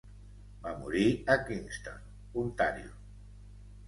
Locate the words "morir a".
0.77-1.35